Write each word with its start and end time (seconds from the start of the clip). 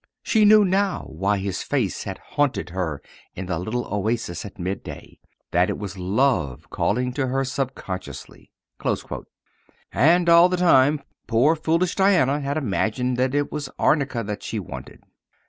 She 0.23 0.45
knew 0.45 0.65
now 0.65 1.03
why 1.09 1.37
his 1.37 1.61
face 1.61 2.05
had 2.05 2.17
haunted 2.17 2.71
her 2.71 3.03
in 3.35 3.45
the 3.45 3.59
little 3.59 3.85
oasis 3.85 4.43
at 4.45 4.57
midday 4.57 5.19
that 5.51 5.69
it 5.69 5.77
was 5.77 5.95
love 5.95 6.71
calling 6.71 7.13
to 7.13 7.27
her 7.27 7.45
sub 7.45 7.75
consciously." 7.75 8.51
And 9.91 10.27
all 10.27 10.49
the 10.49 10.57
time 10.57 11.03
poor, 11.27 11.55
foolish 11.55 11.93
Diana 11.93 12.39
had 12.39 12.57
imagined 12.57 13.15
that 13.17 13.35
it 13.35 13.51
was 13.51 13.69
arnica 13.77 14.23
which 14.23 14.41
she 14.41 14.57
wanted. 14.57 15.03